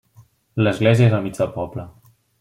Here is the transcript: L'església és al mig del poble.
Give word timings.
L'església 0.67 1.09
és 1.09 1.13
al 1.17 1.21
mig 1.25 1.37
del 1.41 1.51
poble. 1.59 1.85